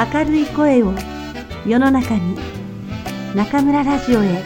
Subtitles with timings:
[0.00, 0.94] 明るい声を
[1.66, 2.34] 世の中に
[3.34, 4.42] 中村ラジオへ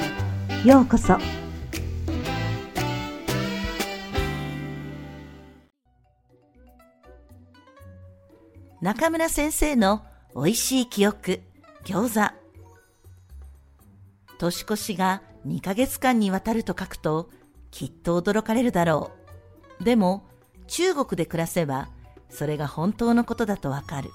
[0.65, 1.17] ようこそ。
[8.81, 10.03] 中村先生の
[10.35, 11.41] 美味しい記憶
[11.85, 12.35] 餃子。
[14.39, 17.31] 年越しが2ヶ月間にわたると書くと
[17.71, 19.13] きっと驚かれるだろ
[19.81, 19.85] う。
[19.85, 20.27] でも
[20.67, 21.91] 中国で暮らせば
[22.29, 24.11] それが本当のことだとわかる。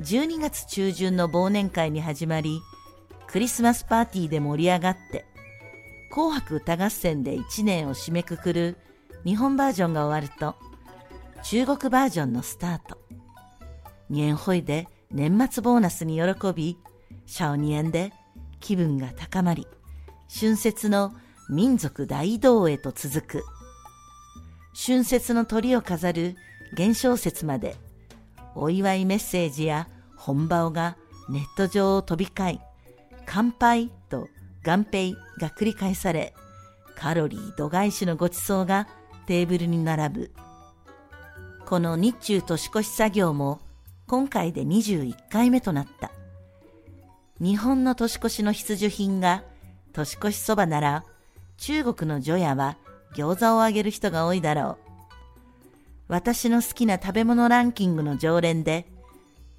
[0.00, 2.62] 12月中旬の忘年会に始まり
[3.26, 5.26] クリスマスパーティーで盛り上がって
[6.10, 8.78] 紅白歌合戦で1年を締めくくる
[9.26, 10.56] 日本バージョンが終わると
[11.42, 12.98] 中国バージョンのスタート。
[14.08, 16.78] 年会で年末ボーナスに喜び
[17.26, 18.12] シャオニエンで
[18.58, 19.66] 気分が高まり
[20.34, 21.12] 春節の
[21.50, 23.44] 民族大移動へと続く。
[24.74, 26.36] 春節の鳥を飾る
[26.72, 27.76] 現象説まで
[28.60, 30.98] お祝いメッセージや本場が
[31.30, 32.60] ネット上を飛び交い
[33.24, 34.28] 乾杯と
[34.62, 36.34] 元平が繰り返され
[36.94, 38.86] カロリー度外視のごちそうが
[39.26, 40.30] テーブルに並ぶ。
[41.64, 43.60] この日中年越し作業も
[44.06, 46.10] 今回で21回目となった。
[47.40, 49.44] 日本の年越しの必需品が
[49.94, 51.04] 年越しそばなら
[51.56, 52.76] 中国の除夜は
[53.14, 54.89] 餃子をあげる人が多いだろう。
[56.10, 58.84] 私の好きな食べ物ランキングの常連で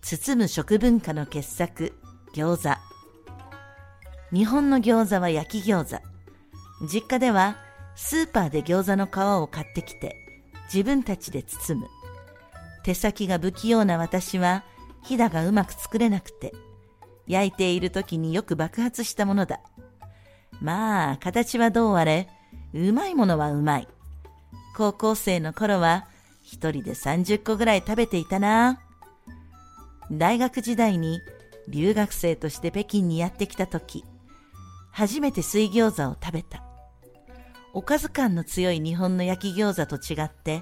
[0.01, 1.93] 包む食文化の傑作
[2.35, 2.77] 餃子。
[4.35, 6.03] 日本の餃子は焼き餃子。
[6.85, 7.55] 実家では
[7.95, 10.17] スーパーで餃子の皮を買ってきて
[10.65, 11.87] 自分たちで包む。
[12.83, 14.65] 手先が不器用な私は
[15.03, 16.51] ひだがうまく作れなくて
[17.27, 19.61] 焼いている時によく爆発したものだ。
[20.59, 22.27] まあ形はどうあれ
[22.73, 23.87] うまいものはうまい。
[24.75, 26.10] 高校生の頃は
[26.51, 28.81] 一人で30個ぐらい食べていたな。
[30.11, 31.21] 大学時代に
[31.69, 34.03] 留学生として北京にやってきた時、
[34.91, 36.61] 初めて水餃子を食べた。
[37.73, 40.61] おかず感の強い日本の焼き餃子と違って、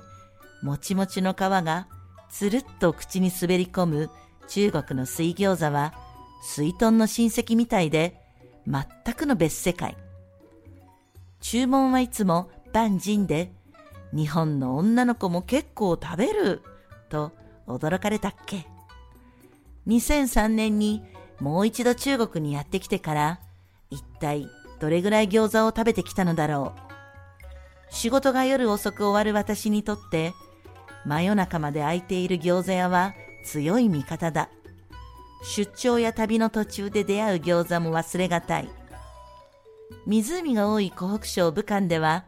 [0.62, 1.88] もちもちの皮が
[2.30, 4.12] つるっと口に滑り込む
[4.48, 5.96] 中国の水餃子は、
[6.44, 8.16] 水豚の親戚みたいで、
[8.68, 8.86] 全
[9.16, 9.98] くの別世界。
[11.42, 13.52] 注文はいつも万人で
[14.14, 16.62] 日本の女の子も結構食べる
[17.10, 17.32] と
[17.68, 18.66] 驚かれたっけ
[19.88, 21.04] ？2003年に
[21.40, 23.40] もう一度中国にやってきてから
[23.90, 24.48] 一体
[24.80, 27.94] どれぐらい餃子を食べてきたのだろう？
[27.94, 30.34] 仕事が夜遅く終わる私にとって
[31.06, 33.14] 真夜中まで空いている餃子屋は
[33.46, 34.50] 強い味方だ。
[35.44, 38.70] 出張や旅の途中で出会う餃子も忘れがたい。
[40.06, 42.26] 湖が多い湖北省武漢では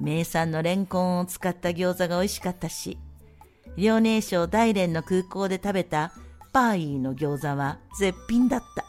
[0.00, 2.98] 名産のレンコンを使った餃子が美味しかったし、
[3.76, 6.12] 遼寧省大連の空港で食べた
[6.52, 8.84] パーイーの餃子は絶品だった。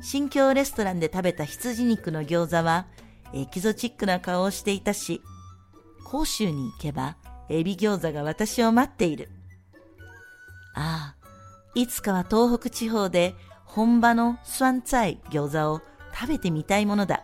[0.00, 2.86] 新京レストランで食べた羊肉の餃子は
[3.32, 5.22] エキゾチックな顔をしていたし、
[6.04, 7.16] 甲州に行けば
[7.48, 9.28] エビ餃子が私を待っている。
[10.74, 11.16] ああ、
[11.74, 15.80] いつかは東北地方で本場のスワンツァイ餃子を
[16.14, 17.22] 食べてみたいものだ。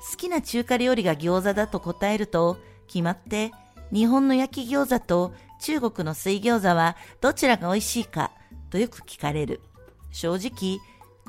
[0.00, 3.52] 好きな中華料理が餃子だと答えると、決まって
[3.92, 8.30] 日本の焼き餃子と中国の水餃子はどちらが美味しいか
[8.70, 9.60] とよく聞かれる。
[10.12, 10.78] 正直、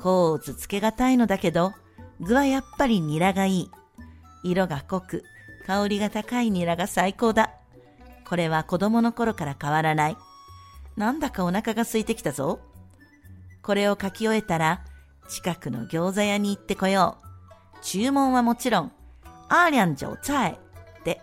[0.00, 1.72] こうずつけがたいのだけど、
[2.20, 3.70] 具はやっぱりニラがいい。
[4.42, 5.24] 色が濃く、
[5.66, 7.52] 香りが高いニラが最高だ。
[8.26, 10.16] これは子供の頃から変わらない。
[10.96, 12.60] なんだかお腹が空いてきたぞ。
[13.62, 14.84] これを書き終えたら、
[15.28, 17.29] 近くの餃子屋に行ってこよう。
[17.82, 18.92] 注文はもちろん、
[19.48, 20.58] 二两韭菜
[21.04, 21.20] で。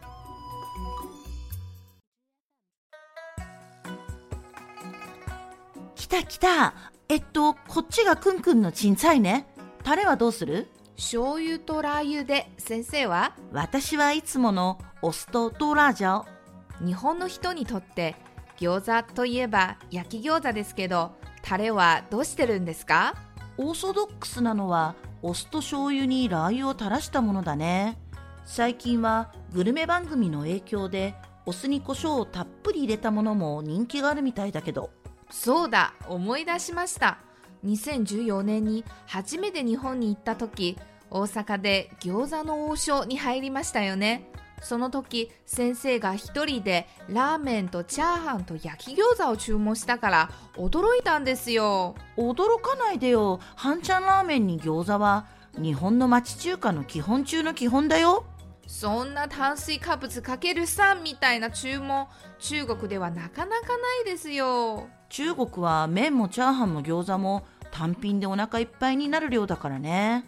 [5.95, 6.73] 来た来た。
[7.09, 9.47] えっと、こっちがくんくんのチンツァイね。
[9.83, 10.67] タレはどうする？
[10.95, 13.35] 醤油とラー油で先生は？
[13.51, 16.85] 私はいつものお酢とドラージャオ。
[16.85, 18.15] 日本の人にとって
[18.59, 21.11] 餃子といえば焼き餃子ですけど、
[21.43, 23.15] タレはどうしてるんですか？
[23.57, 27.97] オーソドックスなのはお酢と醤油にラー油を垂らしたものだね。
[28.45, 31.15] 最近はグルメ番組の影響で
[31.45, 34.91] お酢に胡椒をたっぷり入れたものも人気があるみたいだけど。
[35.29, 37.17] そうだ思い出しました。
[37.65, 40.77] 2014年に初めて日本に行った時
[41.09, 44.29] 大阪で餃子の王将に入りましたよね。
[44.61, 51.95] その時先生が一人でラーメンとチャーハンと焼き餃子を注文したから驚いたんですよ。
[52.17, 53.39] 驚かないでよ。
[53.55, 55.27] 半ちゃんラーメンに餃子は
[55.57, 58.25] 日本の町中華の基本中の基本だよ。
[58.67, 62.07] そんな炭水化物かける3みたいな注文
[62.39, 64.87] 中国ではなかなかないですよ。
[65.09, 70.25] 中国は麺もチャーハンも餃子も単品でお腹いっぱいになる量だからね。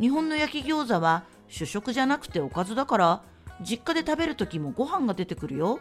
[0.00, 3.22] 日本の焼き餃子は主食じゃなくておかずだから
[3.60, 5.80] 実家で食べる時もご飯が出てくるよ。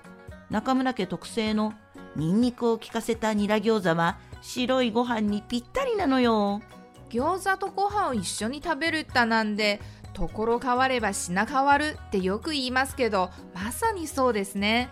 [0.49, 1.73] 中村家特製の
[2.15, 6.61] ニンニクを効かせたニラ餃子は白いご飯にぴったりなのよ。
[7.09, 9.79] 餃子とご飯を一緒に食べるったなんで
[10.13, 14.89] ところ変われば品変わるってよく言いますけどまさにそうですね。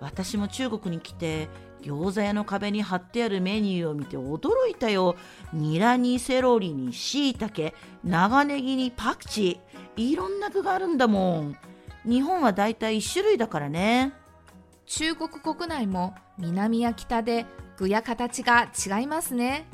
[0.00, 1.48] 私も中国に来て
[1.80, 5.16] 餃子屋の壁に貼ってあるメニューを見て驚いたよ。
[5.52, 7.74] ニラにセロリにしいたけ
[8.04, 11.56] 長ネギにパクチーいろんな具があるんだもん
[12.06, 14.12] 日本はだいたい1種類だからね。
[14.86, 19.66] 中国国内も南や北で具や形が違いますね。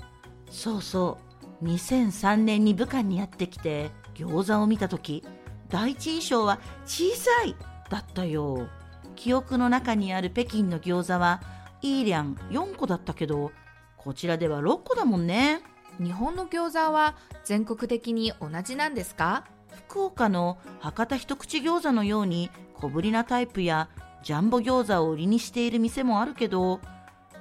[0.50, 1.18] そうそ
[1.60, 1.64] う。
[1.64, 5.24] 2003年に武漢にやってきて餃子を見た時
[5.68, 7.54] 第一印象は小さい
[7.90, 8.68] だったよ。
[9.14, 11.40] 記憶の中にある北京の餃子は
[11.82, 13.52] イーリャン4個だったけど
[13.96, 15.60] こちらでは6個だもんね。
[16.02, 17.14] 日本の餃子は
[17.44, 19.44] 全国的に同じなんですか？
[19.76, 23.88] 福岡の博多一口餃子のように小ぶりなタイプや
[24.22, 26.80] ジャンボ餃子を売りにしている店もあるけど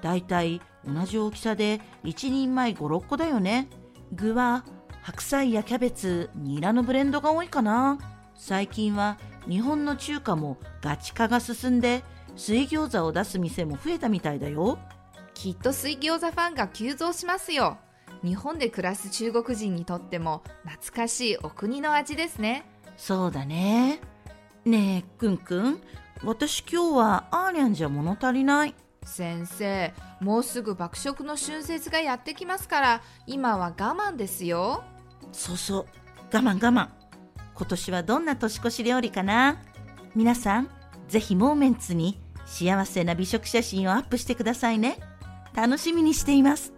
[0.01, 3.69] だいたい同じ大きさで1人前56個だよね。
[4.13, 4.65] 具は
[5.01, 7.99] 白菜やキャベツニラのブレンドが多いかな。
[8.35, 9.17] 最近は
[9.47, 12.03] 日本の中華もガチ化が進んで
[12.35, 14.79] 水餃子を出す店も増えたみたいだよ。
[15.33, 17.77] きっと水餃子ファンが急増しますよ。
[18.23, 22.65] 日本で暮らす中国人にとっても懐かしいお国の味ですね。
[22.97, 23.99] そうだね。
[24.65, 25.81] ねえくんくん。
[26.23, 28.75] 私今日はアーリャンじゃ物足りない。
[29.03, 34.83] 先生もうすぐ爆食の春節がやってきますから今は我慢ですよ。
[35.31, 35.85] そうそう。
[36.31, 36.89] 我慢我慢。
[37.55, 39.57] 今年はどんな年越し料理かな？
[40.13, 40.69] 皆さん
[41.07, 44.99] ぜひモーメンツに幸せな美食写真をアップしてくださいね。
[45.55, 46.71] 楽しみにしています